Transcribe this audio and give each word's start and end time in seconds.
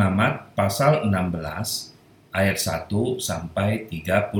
Imamat 0.00 0.56
pasal 0.56 1.12
16 1.12 2.32
ayat 2.32 2.56
1 2.56 2.88
sampai 3.20 3.84
34. 3.84 4.32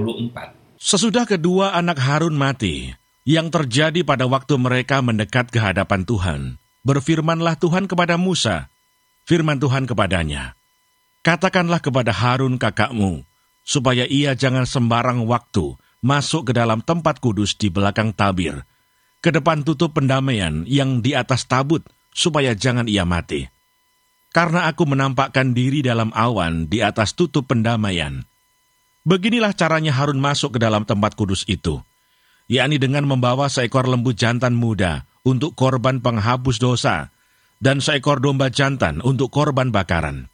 Sesudah 0.80 1.28
kedua 1.28 1.76
anak 1.76 2.00
Harun 2.00 2.32
mati, 2.32 2.96
yang 3.28 3.52
terjadi 3.52 4.00
pada 4.00 4.24
waktu 4.24 4.56
mereka 4.56 5.04
mendekat 5.04 5.52
ke 5.52 5.60
hadapan 5.60 6.08
Tuhan, 6.08 6.40
berfirmanlah 6.80 7.60
Tuhan 7.60 7.92
kepada 7.92 8.16
Musa, 8.16 8.72
firman 9.28 9.60
Tuhan 9.60 9.84
kepadanya, 9.84 10.56
Katakanlah 11.20 11.84
kepada 11.84 12.16
Harun 12.16 12.56
kakakmu, 12.56 13.28
supaya 13.60 14.08
ia 14.08 14.32
jangan 14.32 14.64
sembarang 14.64 15.28
waktu 15.28 15.76
masuk 16.00 16.48
ke 16.48 16.52
dalam 16.56 16.80
tempat 16.80 17.20
kudus 17.20 17.52
di 17.60 17.68
belakang 17.68 18.16
tabir, 18.16 18.64
ke 19.20 19.28
depan 19.28 19.60
tutup 19.60 19.92
pendamaian 19.92 20.64
yang 20.64 21.04
di 21.04 21.12
atas 21.12 21.44
tabut, 21.44 21.84
supaya 22.16 22.56
jangan 22.56 22.88
ia 22.88 23.04
mati. 23.04 23.59
Karena 24.30 24.70
aku 24.70 24.86
menampakkan 24.86 25.50
diri 25.52 25.82
dalam 25.82 26.14
awan 26.14 26.70
di 26.70 26.78
atas 26.80 27.18
tutup 27.18 27.50
pendamaian. 27.50 28.22
Beginilah 29.02 29.50
caranya 29.58 29.90
Harun 29.90 30.22
masuk 30.22 30.54
ke 30.54 30.58
dalam 30.62 30.86
tempat 30.86 31.18
kudus 31.18 31.42
itu, 31.50 31.82
yakni 32.46 32.78
dengan 32.78 33.08
membawa 33.10 33.50
seekor 33.50 33.90
lembu 33.90 34.14
jantan 34.14 34.54
muda 34.54 35.08
untuk 35.26 35.58
korban 35.58 35.98
penghapus 35.98 36.62
dosa, 36.62 37.10
dan 37.58 37.82
seekor 37.82 38.22
domba 38.22 38.52
jantan 38.52 39.02
untuk 39.02 39.34
korban 39.34 39.74
bakaran. 39.74 40.30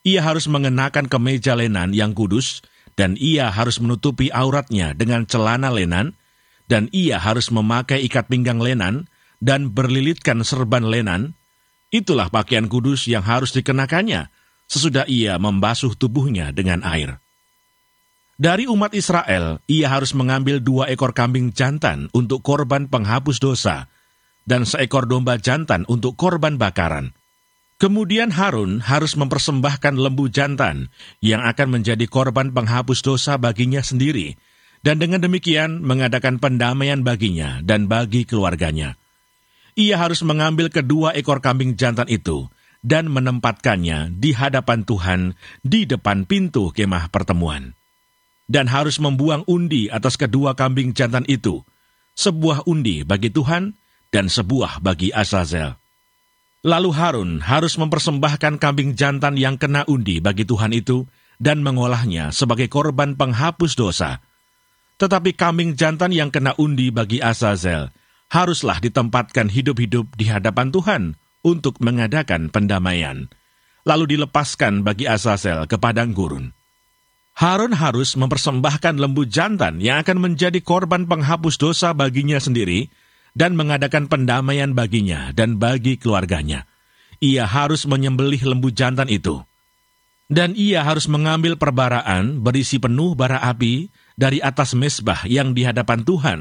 Ia 0.00 0.24
harus 0.24 0.48
mengenakan 0.48 1.06
kemeja 1.12 1.52
lenan 1.52 1.92
yang 1.92 2.16
kudus, 2.16 2.64
dan 2.96 3.20
ia 3.20 3.52
harus 3.52 3.84
menutupi 3.84 4.32
auratnya 4.32 4.96
dengan 4.96 5.28
celana 5.28 5.68
lenan, 5.68 6.16
dan 6.72 6.88
ia 6.94 7.20
harus 7.20 7.52
memakai 7.52 8.00
ikat 8.08 8.32
pinggang 8.32 8.62
lenan, 8.62 9.10
dan 9.44 9.72
berlilitkan 9.72 10.40
serban 10.46 10.88
lenan. 10.88 11.36
Itulah 11.90 12.30
pakaian 12.30 12.70
kudus 12.70 13.10
yang 13.10 13.26
harus 13.26 13.50
dikenakannya, 13.50 14.30
sesudah 14.70 15.10
ia 15.10 15.34
membasuh 15.42 15.98
tubuhnya 15.98 16.54
dengan 16.54 16.86
air. 16.86 17.18
Dari 18.40 18.70
umat 18.70 18.94
Israel, 18.96 19.60
ia 19.68 19.90
harus 19.90 20.16
mengambil 20.16 20.62
dua 20.62 20.88
ekor 20.88 21.12
kambing 21.12 21.52
jantan 21.52 22.08
untuk 22.16 22.40
korban 22.40 22.86
penghapus 22.86 23.42
dosa, 23.42 23.90
dan 24.48 24.64
seekor 24.64 25.04
domba 25.10 25.36
jantan 25.36 25.84
untuk 25.90 26.16
korban 26.16 26.56
bakaran. 26.56 27.12
Kemudian 27.80 28.28
Harun 28.32 28.84
harus 28.84 29.16
mempersembahkan 29.16 29.96
lembu 29.96 30.28
jantan 30.28 30.92
yang 31.24 31.40
akan 31.42 31.80
menjadi 31.80 32.04
korban 32.08 32.52
penghapus 32.52 33.00
dosa 33.00 33.40
baginya 33.40 33.80
sendiri, 33.80 34.36
dan 34.80 35.00
dengan 35.00 35.20
demikian 35.20 35.80
mengadakan 35.80 36.36
pendamaian 36.36 37.00
baginya 37.00 37.64
dan 37.64 37.88
bagi 37.88 38.28
keluarganya. 38.28 38.99
Ia 39.80 39.96
harus 39.96 40.20
mengambil 40.20 40.68
kedua 40.68 41.16
ekor 41.16 41.40
kambing 41.40 41.72
jantan 41.72 42.04
itu 42.12 42.52
dan 42.84 43.08
menempatkannya 43.08 44.12
di 44.12 44.36
hadapan 44.36 44.84
Tuhan 44.84 45.32
di 45.64 45.88
depan 45.88 46.28
pintu 46.28 46.68
kemah 46.68 47.08
pertemuan. 47.08 47.72
Dan 48.44 48.68
harus 48.68 49.00
membuang 49.00 49.40
undi 49.48 49.88
atas 49.88 50.20
kedua 50.20 50.52
kambing 50.52 50.92
jantan 50.92 51.24
itu, 51.32 51.64
sebuah 52.12 52.68
undi 52.68 53.08
bagi 53.08 53.32
Tuhan 53.32 53.72
dan 54.12 54.28
sebuah 54.28 54.84
bagi 54.84 55.16
Azazel. 55.16 55.80
Lalu 56.60 56.90
Harun 56.92 57.30
harus 57.40 57.80
mempersembahkan 57.80 58.60
kambing 58.60 58.92
jantan 59.00 59.40
yang 59.40 59.56
kena 59.56 59.88
undi 59.88 60.20
bagi 60.20 60.44
Tuhan 60.44 60.76
itu 60.76 61.08
dan 61.40 61.64
mengolahnya 61.64 62.36
sebagai 62.36 62.68
korban 62.68 63.16
penghapus 63.16 63.80
dosa. 63.80 64.20
Tetapi 65.00 65.32
kambing 65.32 65.72
jantan 65.72 66.12
yang 66.12 66.28
kena 66.28 66.52
undi 66.60 66.92
bagi 66.92 67.24
Azazel 67.24 67.88
haruslah 68.30 68.78
ditempatkan 68.78 69.50
hidup-hidup 69.50 70.14
di 70.14 70.30
hadapan 70.30 70.70
Tuhan 70.70 71.02
untuk 71.42 71.82
mengadakan 71.82 72.48
pendamaian. 72.48 73.26
Lalu 73.82 74.16
dilepaskan 74.16 74.86
bagi 74.86 75.10
Azazel 75.10 75.66
ke 75.66 75.76
padang 75.76 76.14
gurun. 76.14 76.54
Harun 77.34 77.74
harus 77.74 78.14
mempersembahkan 78.14 79.00
lembu 79.00 79.26
jantan 79.26 79.82
yang 79.82 80.04
akan 80.04 80.30
menjadi 80.30 80.60
korban 80.60 81.08
penghapus 81.08 81.56
dosa 81.56 81.90
baginya 81.96 82.36
sendiri, 82.36 82.92
dan 83.32 83.54
mengadakan 83.54 84.10
pendamaian 84.10 84.74
baginya 84.74 85.30
dan 85.30 85.56
bagi 85.56 85.96
keluarganya. 85.96 86.66
Ia 87.22 87.46
harus 87.46 87.86
menyembelih 87.86 88.42
lembu 88.42 88.74
jantan 88.74 89.08
itu. 89.08 89.40
Dan 90.30 90.54
ia 90.54 90.86
harus 90.86 91.10
mengambil 91.10 91.58
perbaraan 91.58 92.38
berisi 92.38 92.78
penuh 92.78 93.18
bara 93.18 93.42
api 93.42 93.90
dari 94.14 94.38
atas 94.38 94.78
mesbah 94.78 95.26
yang 95.26 95.56
di 95.58 95.66
hadapan 95.66 96.06
Tuhan, 96.06 96.38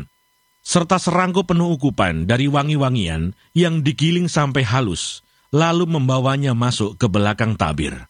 serta 0.63 1.01
serangkut 1.01 1.49
penuh 1.49 1.75
ukupan 1.75 2.29
dari 2.29 2.45
wangi-wangian 2.45 3.33
yang 3.57 3.81
digiling 3.81 4.29
sampai 4.29 4.63
halus, 4.63 5.25
lalu 5.49 5.89
membawanya 5.89 6.53
masuk 6.53 6.99
ke 6.99 7.09
belakang 7.09 7.57
tabir. 7.57 8.09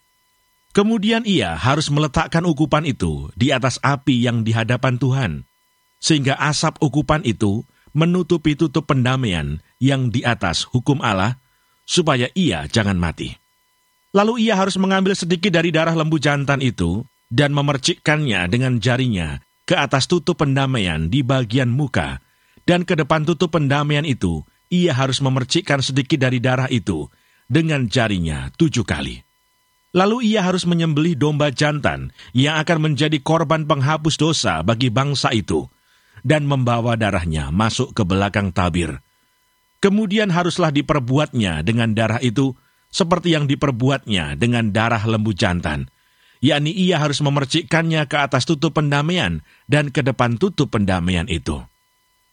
Kemudian 0.70 1.26
ia 1.26 1.58
harus 1.58 1.90
meletakkan 1.90 2.46
ukupan 2.46 2.86
itu 2.86 3.34
di 3.34 3.50
atas 3.50 3.82
api 3.82 4.22
yang 4.22 4.46
di 4.46 4.54
hadapan 4.54 5.02
Tuhan, 5.02 5.32
sehingga 5.98 6.38
asap 6.38 6.78
ukupan 6.80 7.26
itu 7.26 7.66
menutupi 7.92 8.54
tutup 8.54 8.86
pendamaian 8.86 9.58
yang 9.82 10.14
di 10.14 10.22
atas 10.22 10.70
hukum 10.70 11.02
Allah, 11.02 11.42
supaya 11.90 12.30
ia 12.38 12.70
jangan 12.70 13.02
mati. 13.02 13.34
Lalu 14.14 14.50
ia 14.50 14.58
harus 14.58 14.78
mengambil 14.78 15.18
sedikit 15.18 15.54
dari 15.54 15.74
darah 15.74 15.94
lembu 15.98 16.22
jantan 16.22 16.62
itu 16.62 17.06
dan 17.30 17.54
memercikkannya 17.54 18.50
dengan 18.50 18.82
jarinya 18.82 19.42
ke 19.66 19.78
atas 19.78 20.10
tutup 20.10 20.42
pendamaian 20.42 21.10
di 21.10 21.22
bagian 21.22 21.70
muka, 21.70 22.22
dan 22.64 22.88
ke 22.88 22.96
depan 22.96 23.28
tutup 23.28 23.56
pendamaian 23.56 24.04
itu 24.08 24.44
ia 24.70 24.94
harus 24.94 25.20
memercikkan 25.20 25.82
sedikit 25.82 26.22
dari 26.22 26.38
darah 26.40 26.70
itu 26.70 27.10
dengan 27.50 27.90
jarinya 27.90 28.54
tujuh 28.56 28.86
kali. 28.86 29.26
Lalu 29.90 30.34
ia 30.34 30.46
harus 30.46 30.70
menyembelih 30.70 31.18
domba 31.18 31.50
jantan 31.50 32.14
yang 32.38 32.62
akan 32.62 32.94
menjadi 32.94 33.18
korban 33.26 33.66
penghapus 33.66 34.22
dosa 34.22 34.62
bagi 34.62 34.94
bangsa 34.94 35.34
itu, 35.34 35.66
dan 36.22 36.46
membawa 36.46 36.94
darahnya 36.94 37.50
masuk 37.50 37.98
ke 37.98 38.06
belakang 38.06 38.54
tabir. 38.54 39.02
Kemudian 39.82 40.30
haruslah 40.30 40.70
diperbuatnya 40.70 41.66
dengan 41.66 41.98
darah 41.98 42.22
itu 42.22 42.54
seperti 42.94 43.34
yang 43.34 43.50
diperbuatnya 43.50 44.38
dengan 44.38 44.70
darah 44.70 45.02
lembu 45.10 45.34
jantan, 45.34 45.90
yakni 46.38 46.70
ia 46.70 47.02
harus 47.02 47.18
memercikkannya 47.26 48.06
ke 48.06 48.18
atas 48.22 48.46
tutup 48.46 48.78
pendamaian 48.78 49.42
dan 49.66 49.90
ke 49.90 50.06
depan 50.06 50.38
tutup 50.38 50.70
pendamaian 50.70 51.26
itu. 51.26 51.66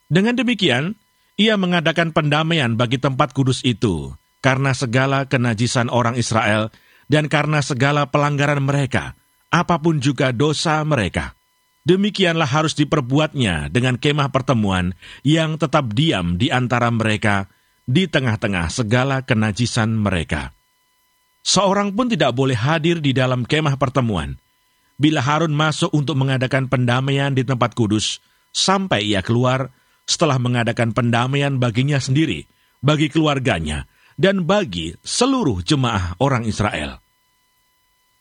Dengan 0.07 0.39
demikian, 0.39 0.95
ia 1.35 1.59
mengadakan 1.59 2.15
pendamaian 2.15 2.79
bagi 2.79 2.97
tempat 2.97 3.35
kudus 3.35 3.61
itu, 3.67 4.15
karena 4.39 4.71
segala 4.73 5.27
kenajisan 5.27 5.91
orang 5.91 6.15
Israel 6.15 6.71
dan 7.11 7.27
karena 7.27 7.59
segala 7.63 8.07
pelanggaran 8.07 8.63
mereka, 8.63 9.19
apa 9.51 9.79
pun 9.83 9.99
juga 9.99 10.31
dosa 10.31 10.83
mereka. 10.87 11.35
Demikianlah 11.87 12.51
harus 12.51 12.75
diperbuatnya 12.75 13.71
dengan 13.71 13.95
kemah 13.95 14.35
pertemuan 14.35 14.91
yang 15.23 15.55
tetap 15.55 15.95
diam 15.95 16.35
di 16.35 16.51
antara 16.51 16.91
mereka 16.91 17.47
di 17.87 18.11
tengah-tengah 18.11 18.67
segala 18.75 19.23
kenajisan 19.23 19.95
mereka. 19.95 20.51
Seorang 21.47 21.95
pun 21.95 22.11
tidak 22.11 22.35
boleh 22.35 22.59
hadir 22.59 22.99
di 22.99 23.15
dalam 23.15 23.47
kemah 23.47 23.79
pertemuan. 23.79 24.35
Bila 24.99 25.23
Harun 25.23 25.55
masuk 25.55 25.95
untuk 25.95 26.19
mengadakan 26.19 26.67
pendamaian 26.67 27.31
di 27.31 27.47
tempat 27.47 27.79
kudus, 27.79 28.19
sampai 28.51 29.07
ia 29.07 29.23
keluar 29.23 29.71
setelah 30.07 30.39
mengadakan 30.39 30.95
pendamaian 30.95 31.59
baginya 31.59 31.99
sendiri, 31.99 32.47
bagi 32.81 33.11
keluarganya, 33.11 33.91
dan 34.17 34.47
bagi 34.49 34.97
seluruh 35.05 35.61
jemaah 35.61 36.17
orang 36.23 36.47
Israel. 36.49 37.03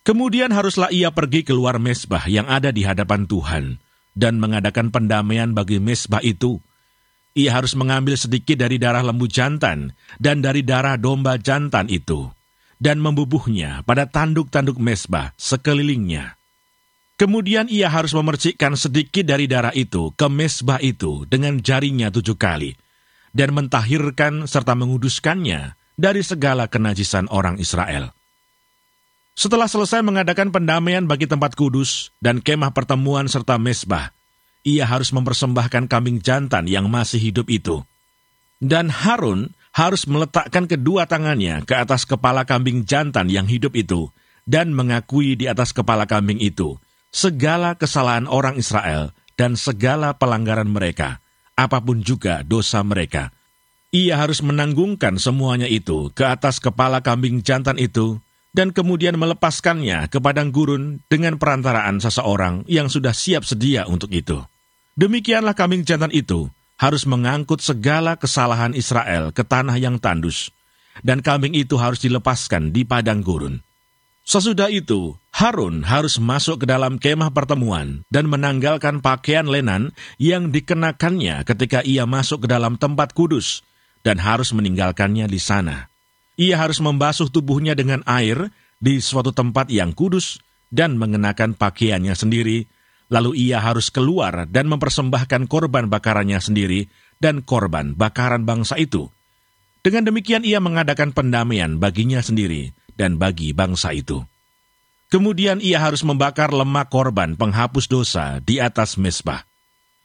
Kemudian 0.05 0.53
haruslah 0.53 0.93
ia 0.93 1.09
pergi 1.09 1.41
keluar 1.41 1.81
mesbah 1.81 2.29
yang 2.29 2.45
ada 2.45 2.69
di 2.69 2.85
hadapan 2.85 3.25
Tuhan 3.25 3.81
dan 4.13 4.37
mengadakan 4.37 4.93
pendamaian 4.93 5.49
bagi 5.49 5.81
mesbah 5.81 6.21
itu. 6.21 6.61
Ia 7.35 7.51
harus 7.57 7.73
mengambil 7.73 8.15
sedikit 8.15 8.61
dari 8.61 8.77
darah 8.77 9.01
lembu 9.01 9.25
jantan 9.25 9.97
dan 10.21 10.45
dari 10.45 10.61
darah 10.61 10.95
domba 10.95 11.35
jantan 11.41 11.89
itu 11.89 12.29
dan 12.79 13.01
membubuhnya 13.01 13.83
pada 13.83 14.07
tanduk-tanduk 14.07 14.77
mesbah 14.79 15.33
sekelilingnya. 15.35 16.37
Kemudian 17.15 17.71
ia 17.71 17.87
harus 17.87 18.11
memercikkan 18.11 18.75
sedikit 18.75 19.23
dari 19.23 19.47
darah 19.47 19.71
itu 19.71 20.11
ke 20.19 20.27
mesbah 20.27 20.83
itu 20.83 21.23
dengan 21.31 21.63
jarinya 21.63 22.11
tujuh 22.11 22.35
kali, 22.35 22.75
dan 23.31 23.55
mentahirkan 23.55 24.43
serta 24.51 24.75
menguduskannya 24.75 25.79
dari 25.95 26.19
segala 26.27 26.67
kenajisan 26.67 27.31
orang 27.31 27.55
Israel. 27.55 28.11
Setelah 29.35 29.67
selesai 29.67 30.03
mengadakan 30.03 30.51
pendamaian 30.51 31.07
bagi 31.07 31.27
tempat 31.27 31.55
kudus 31.55 32.11
dan 32.19 32.43
kemah 32.43 32.75
pertemuan 32.75 33.31
serta 33.31 33.55
mesbah, 33.55 34.11
ia 34.67 34.83
harus 34.83 35.15
mempersembahkan 35.15 35.87
kambing 35.87 36.19
jantan 36.19 36.67
yang 36.67 36.91
masih 36.91 37.31
hidup 37.31 37.47
itu. 37.47 37.83
Dan 38.59 38.91
Harun 38.91 39.55
harus 39.75 40.07
meletakkan 40.07 40.67
kedua 40.67 41.07
tangannya 41.07 41.63
ke 41.67 41.75
atas 41.75 42.07
kepala 42.07 42.47
kambing 42.47 42.87
jantan 42.87 43.27
yang 43.27 43.47
hidup 43.47 43.75
itu 43.75 44.11
dan 44.47 44.71
mengakui 44.71 45.35
di 45.35 45.51
atas 45.51 45.75
kepala 45.75 46.07
kambing 46.07 46.39
itu 46.39 46.79
segala 47.15 47.79
kesalahan 47.79 48.27
orang 48.27 48.59
Israel 48.59 49.15
dan 49.39 49.55
segala 49.55 50.19
pelanggaran 50.19 50.67
mereka, 50.67 51.23
apa 51.55 51.79
pun 51.79 52.03
juga 52.03 52.43
dosa 52.43 52.83
mereka. 52.83 53.31
Ia 53.95 54.19
harus 54.19 54.43
menanggungkan 54.43 55.15
semuanya 55.15 55.71
itu 55.71 56.11
ke 56.11 56.27
atas 56.27 56.59
kepala 56.59 56.99
kambing 56.99 57.39
jantan 57.39 57.79
itu 57.79 58.19
dan 58.51 58.75
kemudian 58.75 59.15
melepaskannya 59.15 60.11
ke 60.11 60.19
padang 60.19 60.51
gurun 60.51 60.99
dengan 61.07 61.39
perantaraan 61.39 62.03
seseorang 62.03 62.67
yang 62.67 62.91
sudah 62.91 63.15
siap 63.15 63.47
sedia 63.47 63.87
untuk 63.87 64.11
itu. 64.11 64.43
Demikianlah 64.99 65.55
kambing 65.55 65.87
jantan 65.87 66.11
itu 66.11 66.51
harus 66.75 67.07
mengangkut 67.07 67.63
segala 67.63 68.19
kesalahan 68.19 68.75
Israel 68.75 69.31
ke 69.31 69.47
tanah 69.47 69.79
yang 69.79 69.95
tandus, 69.95 70.51
dan 70.99 71.23
kambing 71.23 71.55
itu 71.55 71.79
harus 71.79 72.03
dilepaskan 72.03 72.75
di 72.75 72.83
padang 72.83 73.23
gurun. 73.23 73.64
Sesudah 74.25 74.73
itu, 74.73 75.13
Harun 75.29 75.85
harus 75.85 76.17
masuk 76.17 76.65
ke 76.65 76.65
dalam 76.65 76.97
kemah 76.97 77.29
pertemuan 77.29 78.01
dan 78.09 78.25
menanggalkan 78.25 78.97
pakaian 78.97 79.45
lenan 79.45 79.93
yang 80.17 80.49
dikenakannya 80.49 81.45
ketika 81.45 81.85
ia 81.85 82.09
masuk 82.09 82.43
ke 82.43 82.47
dalam 82.49 82.73
tempat 82.73 83.13
kudus, 83.13 83.61
dan 84.01 84.17
harus 84.17 84.49
meninggalkannya 84.49 85.29
di 85.29 85.37
sana. 85.37 85.93
Ia 86.41 86.57
harus 86.57 86.81
membasuh 86.81 87.29
tubuhnya 87.29 87.77
dengan 87.77 88.01
air 88.09 88.49
di 88.81 88.97
suatu 88.97 89.29
tempat 89.29 89.69
yang 89.69 89.93
kudus 89.93 90.41
dan 90.73 90.97
mengenakan 90.97 91.53
pakaiannya 91.53 92.17
sendiri, 92.17 92.65
lalu 93.13 93.49
ia 93.49 93.61
harus 93.61 93.93
keluar 93.93 94.49
dan 94.49 94.65
mempersembahkan 94.73 95.45
korban 95.45 95.85
bakarannya 95.85 96.41
sendiri 96.41 96.89
dan 97.21 97.45
korban 97.45 97.93
bakaran 97.93 98.41
bangsa 98.41 98.73
itu. 98.81 99.05
Dengan 99.85 100.09
demikian 100.09 100.41
ia 100.41 100.57
mengadakan 100.57 101.13
pendamaian 101.13 101.77
baginya 101.77 102.17
sendiri, 102.17 102.73
dan 102.95 103.19
bagi 103.19 103.51
bangsa 103.51 103.91
itu. 103.91 104.23
Kemudian 105.13 105.61
ia 105.61 105.79
harus 105.79 106.01
membakar 106.01 106.49
lemak 106.49 106.89
korban 106.89 107.37
penghapus 107.37 107.85
dosa 107.85 108.41
di 108.41 108.57
atas 108.57 108.97
mesbah. 108.97 109.45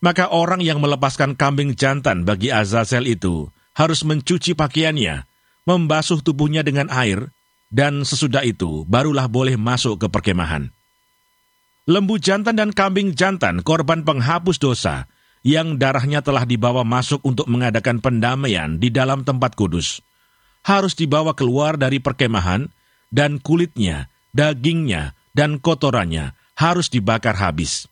Maka 0.00 0.32
orang 0.32 0.60
yang 0.60 0.80
melepaskan 0.80 1.36
kambing 1.36 1.76
jantan 1.76 2.24
bagi 2.24 2.52
Azazel 2.52 3.08
itu 3.08 3.48
harus 3.76 4.04
mencuci 4.04 4.56
pakaiannya, 4.56 5.24
membasuh 5.68 6.20
tubuhnya 6.24 6.64
dengan 6.64 6.88
air, 6.92 7.32
dan 7.72 8.02
sesudah 8.04 8.44
itu 8.44 8.84
barulah 8.88 9.28
boleh 9.28 9.56
masuk 9.56 10.04
ke 10.04 10.06
perkemahan. 10.08 10.72
Lembu 11.88 12.20
jantan 12.20 12.60
dan 12.60 12.70
kambing 12.70 13.16
jantan 13.16 13.64
korban 13.64 14.04
penghapus 14.04 14.60
dosa 14.60 15.08
yang 15.40 15.80
darahnya 15.80 16.20
telah 16.20 16.44
dibawa 16.44 16.84
masuk 16.84 17.24
untuk 17.24 17.48
mengadakan 17.48 17.98
pendamaian 18.04 18.76
di 18.76 18.92
dalam 18.92 19.24
tempat 19.24 19.56
kudus, 19.56 20.04
harus 20.64 20.92
dibawa 20.92 21.32
keluar 21.32 21.80
dari 21.80 21.98
perkemahan 21.98 22.68
dan 23.10 23.42
kulitnya, 23.42 24.08
dagingnya, 24.30 25.18
dan 25.34 25.58
kotorannya 25.58 26.32
harus 26.58 26.88
dibakar 26.88 27.36
habis. 27.36 27.90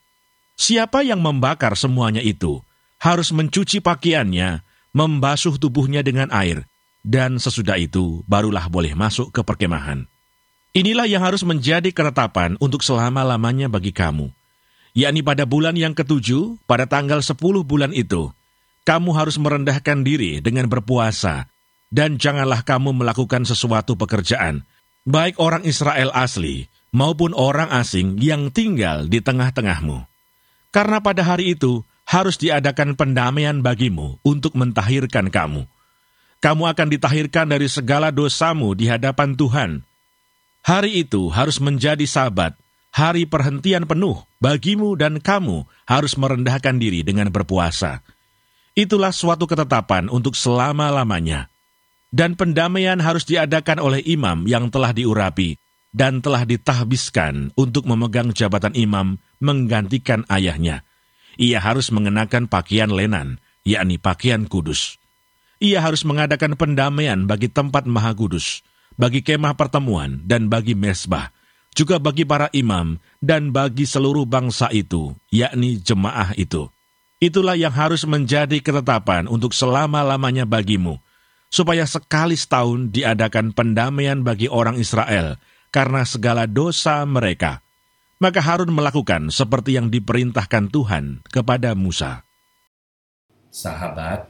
Siapa 0.59 1.03
yang 1.07 1.23
membakar 1.23 1.75
semuanya 1.79 2.19
itu 2.19 2.59
harus 2.99 3.31
mencuci 3.31 3.79
pakaiannya, 3.79 4.59
membasuh 4.91 5.55
tubuhnya 5.55 6.03
dengan 6.03 6.27
air, 6.35 6.67
dan 7.03 7.39
sesudah 7.39 7.79
itu 7.79 8.27
barulah 8.27 8.67
boleh 8.67 8.91
masuk 8.91 9.31
ke 9.31 9.39
perkemahan. 9.39 10.03
Inilah 10.75 11.07
yang 11.07 11.23
harus 11.23 11.41
menjadi 11.47 11.89
ketetapan 11.89 12.59
untuk 12.59 12.83
selama-lamanya 12.83 13.71
bagi 13.71 13.95
kamu, 13.95 14.29
yakni 14.93 15.23
pada 15.23 15.47
bulan 15.47 15.73
yang 15.73 15.95
ketujuh, 15.95 16.61
pada 16.67 16.85
tanggal 16.85 17.23
sepuluh 17.23 17.63
bulan 17.65 17.95
itu, 17.95 18.29
kamu 18.85 19.15
harus 19.15 19.39
merendahkan 19.41 20.05
diri 20.05 20.43
dengan 20.43 20.69
berpuasa, 20.69 21.49
dan 21.89 22.21
janganlah 22.21 22.61
kamu 22.61 22.93
melakukan 22.93 23.49
sesuatu 23.49 23.97
pekerjaan, 23.97 24.61
baik 25.09 25.41
orang 25.41 25.65
Israel 25.65 26.13
asli 26.13 26.69
maupun 26.93 27.33
orang 27.33 27.73
asing 27.73 28.21
yang 28.21 28.53
tinggal 28.53 29.09
di 29.09 29.17
tengah-tengahmu. 29.25 30.05
Karena 30.69 31.01
pada 31.01 31.25
hari 31.25 31.57
itu 31.57 31.81
harus 32.05 32.37
diadakan 32.37 32.93
pendamaian 32.93 33.57
bagimu 33.65 34.21
untuk 34.21 34.53
mentahirkan 34.53 35.33
kamu. 35.33 35.65
Kamu 36.39 36.63
akan 36.69 36.87
ditahirkan 36.93 37.49
dari 37.49 37.65
segala 37.65 38.13
dosamu 38.13 38.77
di 38.77 38.85
hadapan 38.85 39.33
Tuhan. 39.33 39.81
Hari 40.61 41.01
itu 41.01 41.33
harus 41.33 41.57
menjadi 41.57 42.05
sabat, 42.05 42.53
hari 42.93 43.25
perhentian 43.25 43.89
penuh 43.89 44.21
bagimu 44.37 44.93
dan 44.93 45.17
kamu 45.17 45.65
harus 45.89 46.13
merendahkan 46.15 46.77
diri 46.77 47.01
dengan 47.01 47.33
berpuasa. 47.33 48.05
Itulah 48.77 49.11
suatu 49.11 49.49
ketetapan 49.49 50.07
untuk 50.07 50.37
selama-lamanya 50.37 51.48
dan 52.09 52.33
pendamaian 52.33 52.97
harus 52.97 53.25
diadakan 53.25 53.77
oleh 53.81 54.01
imam 54.05 54.45
yang 54.49 54.69
telah 54.73 54.93
diurapi 54.93 55.57
dan 55.89 56.21
telah 56.21 56.45
ditahbiskan 56.45 57.53
untuk 57.57 57.85
memegang 57.89 58.29
jabatan 58.33 58.73
imam 58.77 59.17
menggantikan 59.41 60.25
ayahnya. 60.29 60.85
Ia 61.39 61.61
harus 61.63 61.89
mengenakan 61.89 62.51
pakaian 62.51 62.91
lenan, 62.91 63.39
yakni 63.63 63.95
pakaian 63.97 64.45
kudus. 64.45 64.99
Ia 65.59 65.83
harus 65.83 66.03
mengadakan 66.03 66.55
pendamaian 66.55 67.27
bagi 67.27 67.47
tempat 67.51 67.87
maha 67.87 68.11
kudus, 68.15 68.63
bagi 68.99 69.23
kemah 69.23 69.55
pertemuan, 69.55 70.19
dan 70.23 70.47
bagi 70.51 70.75
mesbah, 70.75 71.31
juga 71.75 71.99
bagi 71.99 72.23
para 72.27 72.51
imam, 72.51 72.99
dan 73.23 73.51
bagi 73.51 73.87
seluruh 73.87 74.27
bangsa 74.27 74.71
itu, 74.71 75.15
yakni 75.31 75.79
jemaah 75.79 76.35
itu. 76.35 76.67
Itulah 77.19 77.59
yang 77.59 77.75
harus 77.75 78.07
menjadi 78.07 78.63
ketetapan 78.63 79.27
untuk 79.27 79.51
selama-lamanya 79.51 80.47
bagimu, 80.47 80.99
supaya 81.49 81.83
sekali 81.89 82.37
setahun 82.37 82.93
diadakan 82.93 83.51
pendamaian 83.51 84.21
bagi 84.21 84.45
orang 84.45 84.77
Israel 84.77 85.41
karena 85.73 86.05
segala 86.05 86.45
dosa 86.45 87.01
mereka. 87.05 87.65
Maka 88.19 88.43
Harun 88.43 88.71
melakukan 88.75 89.31
seperti 89.31 89.79
yang 89.79 89.87
diperintahkan 89.89 90.69
Tuhan 90.69 91.23
kepada 91.31 91.71
Musa. 91.71 92.21
Sahabat, 93.49 94.27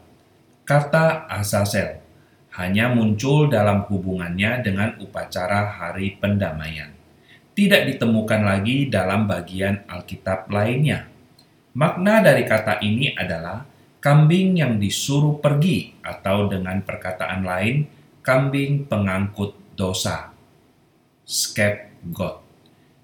kata 0.64 1.26
Azazel 1.26 2.00
hanya 2.56 2.92
muncul 2.94 3.50
dalam 3.50 3.86
hubungannya 3.90 4.62
dengan 4.62 4.94
upacara 5.02 5.74
hari 5.74 6.18
pendamaian. 6.22 6.94
Tidak 7.58 7.88
ditemukan 7.96 8.42
lagi 8.46 8.88
dalam 8.88 9.26
bagian 9.26 9.84
Alkitab 9.90 10.48
lainnya. 10.54 11.10
Makna 11.76 12.22
dari 12.24 12.46
kata 12.46 12.80
ini 12.86 13.12
adalah 13.18 13.66
kambing 14.00 14.60
yang 14.60 14.80
disuruh 14.80 15.40
pergi, 15.44 16.00
atau 16.04 16.48
dengan 16.48 16.80
perkataan 16.84 17.44
lain, 17.44 17.88
kambing 18.24 18.88
pengangkut 18.88 19.56
dosa. 19.76 20.32
Scapegoat. 21.28 22.42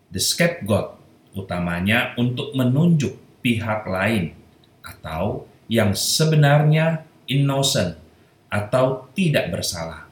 The 0.09 0.19
scapegoat 0.23 0.95
utamanya 1.35 2.15
untuk 2.15 2.55
menunjuk 2.55 3.43
pihak 3.43 3.85
lain 3.85 4.33
atau 4.81 5.45
yang 5.67 5.91
sebenarnya 5.91 7.03
innocent 7.27 7.99
atau 8.47 9.11
tidak 9.11 9.51
bersalah 9.51 10.07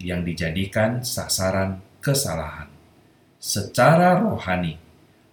yang 0.00 0.24
dijadikan 0.24 1.04
sasaran 1.04 1.84
kesalahan. 2.00 2.72
Secara 3.36 4.18
rohani, 4.18 4.80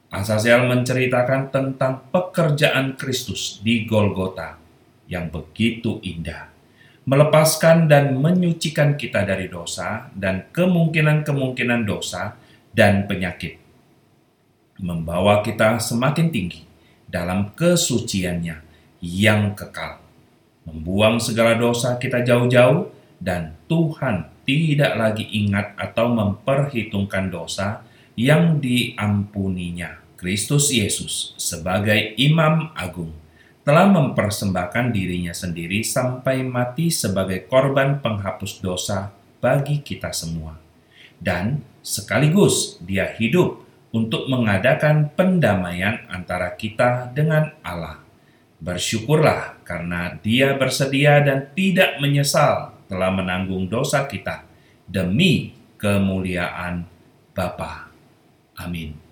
Azazel 0.09 0.65
menceritakan 0.65 1.53
tentang 1.53 2.09
pekerjaan 2.09 2.97
Kristus 2.97 3.62
di 3.62 3.85
Golgota 3.85 4.57
yang 5.09 5.33
begitu 5.33 5.97
indah, 6.05 6.53
melepaskan 7.09 7.89
dan 7.89 8.13
menyucikan 8.21 8.93
kita 8.93 9.25
dari 9.25 9.49
dosa 9.49 10.13
dan 10.13 10.45
kemungkinan-kemungkinan 10.53 11.89
dosa 11.89 12.37
dan 12.69 13.09
penyakit, 13.09 13.57
membawa 14.77 15.41
kita 15.41 15.81
semakin 15.81 16.29
tinggi 16.29 16.61
dalam 17.09 17.49
kesuciannya 17.57 18.61
yang 19.01 19.57
kekal, 19.57 19.97
membuang 20.69 21.17
segala 21.17 21.57
dosa 21.57 21.97
kita 21.97 22.21
jauh-jauh, 22.21 22.93
dan 23.17 23.57
Tuhan 23.67 24.29
tidak 24.45 24.93
lagi 24.95 25.25
ingat 25.27 25.75
atau 25.75 26.07
memperhitungkan 26.13 27.27
dosa 27.27 27.83
yang 28.13 28.61
diampuninya. 28.61 29.99
Kristus 30.19 30.67
Yesus 30.75 31.31
sebagai 31.39 32.15
Imam 32.19 32.75
Agung 32.75 33.15
telah 33.63 33.87
mempersembahkan 33.91 34.95
dirinya 34.95 35.35
sendiri 35.35 35.83
sampai 35.83 36.41
mati 36.41 36.89
sebagai 36.89 37.45
korban 37.45 37.99
penghapus 37.99 38.63
dosa 38.63 39.11
bagi 39.39 39.83
kita 39.83 40.09
semua. 40.15 40.55
Dan 41.19 41.59
sekaligus 41.83 42.79
dia 42.79 43.11
hidup 43.19 43.61
untuk 43.91 44.29
mengadakan 44.29 45.09
pendamaian 45.13 46.05
antara 46.07 46.53
kita 46.55 47.09
dengan 47.11 47.51
Allah. 47.65 47.99
Bersyukurlah 48.59 49.63
karena 49.63 50.19
dia 50.19 50.55
bersedia 50.55 51.23
dan 51.23 51.47
tidak 51.55 51.97
menyesal 52.03 52.75
telah 52.91 53.11
menanggung 53.11 53.71
dosa 53.71 54.03
kita 54.05 54.43
demi 54.83 55.55
kemuliaan 55.79 56.83
Bapa. 57.31 57.87
Amin. 58.59 59.08